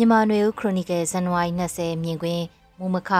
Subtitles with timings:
[0.00, 2.44] မြန်မာနွေဦးခရိုနီကယ်ဇန်နဝါရီ20မြင်ကွင်း
[2.78, 3.10] မူမခ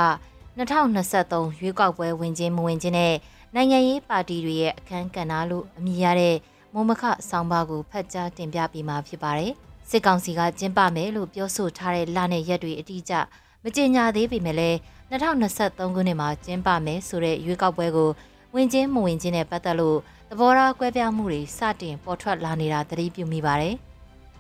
[0.59, 3.15] 2023ရွေးကောက်ပွဲဝင်ခြင်းမဝင်ခြင်းနဲ့
[3.55, 6.37] နိုင်ငံရေးပါတီတွေရဲ့အခမ်းကဏ္ဍလို့အမည်ရတဲ့
[6.75, 9.53] မုံမခဆောင်းပါးကိုဖတ်ကြားတင်ပြပေးမှာဖြစ်ပါတယ်။
[9.91, 13.15] စစ်ကောင်စီကကျင်းပမယ်လို့ပြောဆိုထားတဲ့လနဲ့ရက်တွေအတိအကျ
[13.63, 14.77] မကြေညာသေးပေမဲ့လည်း
[15.11, 18.11] 2023ခုနှစ်မှာကျင်းပမယ်ဆိုတဲ့ရွေးကောက်ပွဲကို
[18.55, 19.99] ဝင်ခြင်းမဝင်ခြင်းနဲ့ပတ်သက်လို့
[20.31, 23.77] သဘောထားကွဲပြားမှုတွေစတင်ပေါ်ထွက်လာနေတာသတိပြုမိပါတယ်။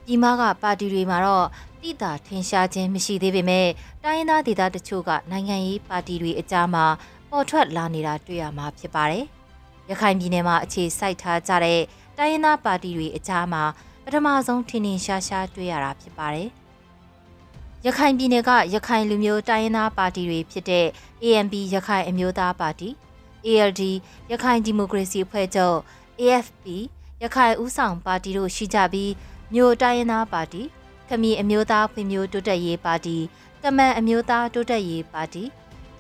[0.08, 1.46] ဒီမှာကပါတီတွေမှာတော့
[1.82, 3.68] တိတာထင်ရှားခြင်းမရှိသေးပေမဲ့
[4.04, 6.84] တိုင်းရင်းသားဒေသတချို့ကနိုင်ငံရေးပါတီတွေအကြားမှာ
[7.30, 9.24] ပေါ်ထွက်လာနေတာတွေ့ရမှာဖြစ်ပါတယ်။
[9.90, 11.80] ရခိုင်ပြည်နယ်မှာအခြေစိုက်ထားကြတဲ့
[12.18, 13.62] တိုင်းရင်းသားပါတီတွေအကြားမှာ
[14.04, 16.48] ပထမဆုံးထင်ထင်ရှားရှားတွေ့ရတာဖြစ်ပါတယ်။
[17.86, 20.86] ရခိုင်ပြည်နယ်ကရခိုင်လူမျိုးတိုင်းရင်းသားပါတီတွေဖြစ်တဲ့
[21.24, 22.88] ANP ရခိုင်အမျိုးသားပါတီ
[23.46, 23.82] ALD
[24.32, 25.78] ရခိုင်ဒီမိုကရေစီအဖွဲ့ချုပ်
[26.20, 26.66] AFP
[27.22, 29.10] ရခိုင်ဦးဆောင်ပါတီတို့ရှိကြပြီး
[29.54, 30.62] မြို့တိုင်းရင်းသားပါတီ
[31.08, 33.16] ခမီအမျိုးသားဖွံ့ဖြိုးတိုးတက်ရေးပါတီ
[33.62, 35.42] ကမန်အမျိုးသားတိုးတက်ရေးပါတီ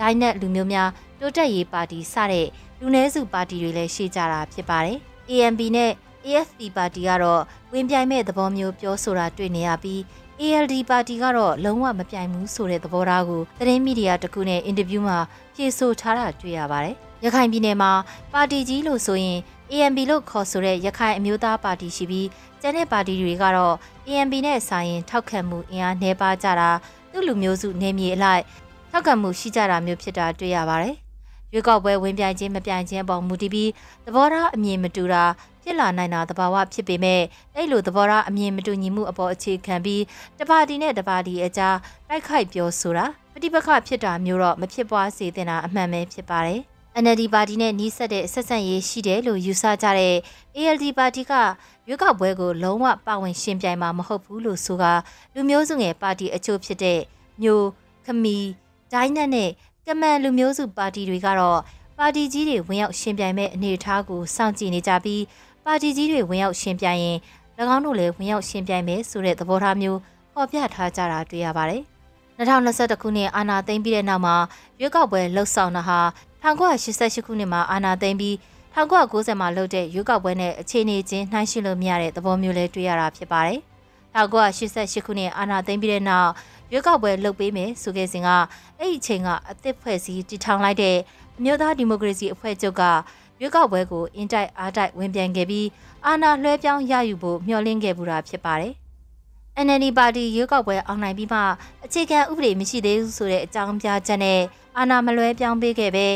[0.00, 0.90] ဒိုင်းနက်လူမျိုးများ
[1.20, 2.46] တိုးတက်ရေးပါတီစတဲ့
[2.80, 4.98] လူနည်းစုပါတီတွေလည်းရှိကြတာဖြစ်ပါတယ်။
[5.30, 5.92] ANP နဲ့
[6.26, 10.00] AFP ပါတီကတော့ဝင်ပြိုင်မဲ့သဘောမျိုးပြောဆိုတာတွေ့နေရပြီး
[10.40, 15.18] ALD ပါတီကတော့လုံးဝမပြိုင်ဘူးဆိုတဲ့သဘောထားကိုသတင်းမီဒီယာတစ်ခုနဲ့အင်တာဗျူးမှာ
[15.54, 17.92] ဖြေဆိုထားတာတွေ့ရပါတယ်။ရခိုင်ပြည်နယ်မှာ
[18.32, 19.38] ပါတီကြီးလို့ဆိုရင်
[19.72, 22.26] ANP လို့ခေါ်ဆိုတဲ့ရခိုင်အမျိုးသားပါတီရှိပြီး
[22.60, 23.74] ကျန်တဲ့ပါတီတွေကတော့
[24.08, 26.70] ANP နဲ့ဆိုင်ရင်ထောက်ခံမှုအင်အားနှဲပါကြတာ
[27.12, 28.42] သူ့လူမျိုးစုနေမြေအလိုက်
[28.90, 30.96] ထောက်ခံမှုရှိကြတာမျိုးဖြစ်တာတွေ့ရပါတယ်။
[31.52, 33.70] ရွေးကောက်ပွဲဝင်ပြိုင်ခြင်းမပြိုင်ခြင်းပေါ်မူတည်ပြီး
[34.06, 35.24] သဘောထားအမြင်မတူတာ
[35.62, 37.22] ဖြစ်လာနိုင်တာသဘာဝဖြစ်ပေမဲ့
[37.54, 40.02] အဲ့လိုသဘောထားအမြင်မတူညီမှုအပေါ်အခြေခံပြီး
[40.40, 41.76] တပါတီနဲ့တပါတီအကြား
[42.08, 46.62] တိုက်ခိုက်ပြောဆိုတာပဋိပက္ခဖြစ်တာမျိုးတော့မဖြစ်ပွားစေသင့်တာအမှန်ပဲဖြစ်ပါတယ်။
[47.02, 50.14] NLD ပါတီနဲ့နှီးဆက်တဲ့ဆက်ဆံရေးရှိတယ်လို့ယူဆကြတဲ့
[50.56, 51.32] ALD ပါတီက
[51.88, 54.84] ရွေးကောက်ပွဲကိုလုံးဝပါဝင်ရှင်ပြိုင်မှာမဟုတ်ဘူးလို့ဆိုက
[55.34, 57.00] လူမျိုးစုငယ်ပါတီအချို့ဖြစ်တဲ့
[57.42, 57.66] မျိုး
[58.06, 58.36] ခမီ
[58.92, 59.50] ဒိုင်းနက်နဲ့
[59.86, 61.58] ကမန်လူမျိုးစုပါတီတွေကတော့
[61.98, 65.22] ပါတီကြီးတွေဝင်ရောက်ရှင်ပြိုင်မဲ့အနေအထားကိုစောင့်ကြည့်နေကြပြီး
[65.64, 67.16] ပါတီကြီးတွေဝင်ရောက်ရှင်ပြိုင်ရင်၎
[67.74, 69.98] င်းတို့လည်းဝင်ရောက်ရှင်ပြိုင်မယ်ဆိုတဲ့သဘောထားမျိုး
[70.32, 71.84] ဖော်ပြထားကြတာတွေ့ရပါတယ်။
[72.38, 74.36] 2021ခုနှစ်အာဏာသိမ်းပြီးတဲ့နောက်မှာ
[74.80, 76.00] ရွေးကောက်ပွဲလှုပ်ဆောင်တာဟာ
[76.44, 78.34] 1988ခုနှစ်မှာအာဏာသိမ်းပြီး
[78.74, 83.58] 1990မှာလုပ်တဲ့ရွေးကောက်ပွဲနဲ့အခြေအနေချင်းနှိုင်းယှဉ်လို့မရတဲ့သဘောမျိုးလေးတွေ့ရတာဖြစ်ပါတယ်။
[84.16, 86.30] 1988ခုနှစ်အာဏာသိမ်းပြီးတဲ့နောက်
[86.72, 88.28] ရွေးကောက်ပွဲလုပ်ပေးမယ်ဆိုခဲ့စဉ်က
[88.78, 90.96] အဲ့ဒီအချိန်ကအသစ်ဖွဲ့စည်းတည်ထောင်လိုက်တဲ့
[91.38, 92.82] အမျိုးသားဒီမိုကရေစီအဖွဲ့ချုပ်က
[93.40, 95.66] ရွေးကောက်ပွဲကိုအင်တိုက်အားတိုက်ဝင်ပြန်ခဲ့ပြီး
[96.06, 98.74] အာဏာလွှဲပြောင်းရယူဖို့မျှော်လင့်ခဲ့ပူတာဖြစ်ပါတယ်။
[99.66, 101.40] NLD ပါတီရွေးကောက်ပွဲအောင်နိုင်ပြီးမှ
[101.84, 104.40] အခြေခံဥပဒေမရှိသေးဘူးဆိုတဲ့အကြောင်းပြချက်နဲ့
[104.76, 106.06] အာဏာမလွဲပြောင်းပေးခဲ့ပဲ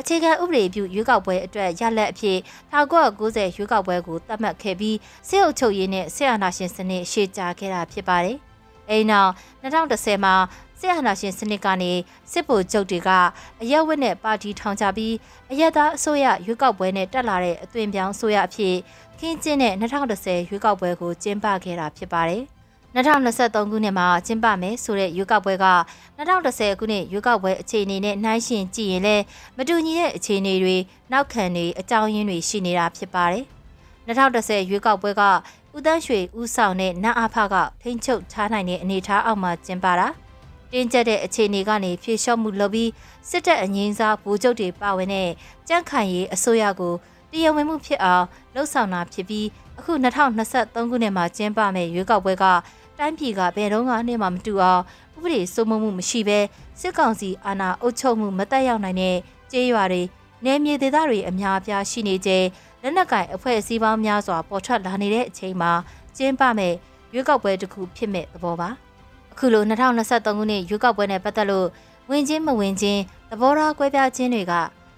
[0.00, 2.38] အခြေခံဥပဒေပြုရွေးကောက်ပွဲအတွက်ရလက်အဖြစ်
[2.72, 4.96] 1990ရွေးကောက်ပွဲကိုသတ်မှတ်ခဲ့ပြီး
[5.28, 8.36] စစ်အုပ်ချုပ်ရေးနဲ့စစ်အာဏာရှင်စနစ်ရှေ့ကြခဲ့တာဖြစ်ပါတယ်။
[8.88, 10.34] အဲဒီနောက်2010မှာ
[10.80, 11.92] စစ်အာဏာရှင်စနစ်ကနေ
[12.32, 13.10] စစ်ဗိုလ်ချုပ်တွေက
[13.62, 15.14] အရက်ဝတ်နဲ့ပါတီထောင်ချပြီး
[15.50, 18.76] အရက်သားအစိုးရရွေးကောက်ပွဲနဲ့တက်လာတဲ့အသွင်ပြောင်းအစိုးရအဖြစ်
[19.18, 22.44] ခင်းကျင်းတဲ့2010ရွေးကောက်ပွဲကိုကျင်းပခဲ့တာဖြစ်ပါတယ်။
[22.94, 25.66] 2023ခုနှစ်မှာကျင်းပမယ်ဆိုတဲ့ရွေးကောက်ပွဲက
[26.18, 29.24] 2010ခုနှစ်ရွေးကောက်ပွဲအခြေအနေနဲ့နှိုင်းယှဉ်ကြည့်ရင်လည်း
[29.56, 30.76] မတူညီတဲ့အခြေအနေတွေ
[31.12, 33.44] နောက်ခံတွေအကြောင်းရင်းတွေရှိနေတာဖြစ်ပါတယ်။
[34.06, 35.22] 2010ရွေးကောက်ပွဲက
[35.76, 40.08] ဦးတန်းရွှေဦးဆောင်တဲ့နတ်အဖကထိန်းချုပ်ထားနိုင်တဲ့အနေအထားအောက်မှာကျင်းပတာ
[40.72, 42.90] တင်းကျပ်တဲ့အခြေအနေကနေဖြေလျှော့မှုလုပ်ပြီး
[43.30, 45.30] စစ်တပ်အငင်းစားဗိုလ်ချုပ်တွေပါဝင်တဲ့
[45.68, 46.94] ကြန့်ခိုင်ရေးအစိုးရကို
[47.32, 48.24] တရားဝင်မှုဖြစ်အောင်
[48.54, 49.46] လှုံ့ဆော်တာဖြစ်ပြီး
[49.78, 49.92] အခု
[50.42, 52.44] 2023ခုနှစ်မှာကျင်းပမယ့်ရွေးကောက်ပွဲက
[52.98, 53.94] တိုင်းပြည်ကဘယ်တော့မှ
[54.32, 54.82] မတူအောင်
[55.16, 56.38] ဥပဒေစိုးမိုးမှုမရှိဘဲ
[56.80, 59.16] စစ်ကောင်စီအာဏာအုပ်ချုပ်မှုမတက်ရောက်နိုင်တဲ့
[59.52, 60.02] ကျေးရွာတွေ
[60.44, 62.30] နယ်မြေဒေသတွေအများအပြားရှိနေကြ
[62.82, 65.72] လက်နက်ကင်အဖွဲ့အစည်းပေါင်းများစွာပေါ်ထွက်လာနေတဲ့အချိန်မှာ
[66.16, 66.74] ကျင်းပမဲ့
[67.12, 68.68] ရွေးကောက်ပွဲတစ်ခုဖြစ်မဲ့သဘောပါ
[69.32, 71.68] အခုလို2023ခုနှစ်ရွေးကောက်ပွဲနဲ့ပတ်သက်လို့
[72.10, 74.52] ဝင်ချင်းမဝင်ချင်းသဘောထားကွဲပြားခြင်းတွေက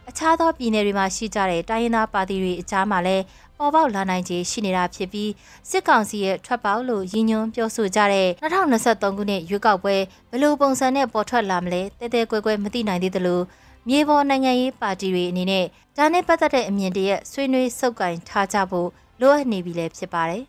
[0.09, 3.25] အခြားသောပြည်နယ်တွေမှာရှိကြတဲ့တိုင်းရင်းသားပါတီတွေအကြားမှာလည်း
[3.59, 5.31] ပေါ်ပေါက်လာနိုင်ခြေရှိနေတာဖြစ်ပြီး
[5.71, 9.97] စစ်ကောင်စီရဲ့ထွက်ပေါက်လို့ရည်ညွှန်းပြောဆိုကြတဲ့2023ခုနှစ်ရွေးကောက်ပွဲ
[10.31, 13.41] ဘယ်လိုပုံစံနဲ့ပေါ်ထွက်လာမလဲတဲတဲကွဲကွဲမသိနိုင်သေးသလို
[13.88, 15.65] မြေပေါ်နိုင်ငံရေးပါတီတွေအနေနဲ့
[15.97, 18.88] ဒါနဲ့ပတ်သက်တဲ့အမြင်တရက်ဆွေးနွေးစုပ်ကိုင်ထားကြဖို့
[19.21, 20.43] လိုအပ်နေပြီလည်းဖြစ်ပါတယ်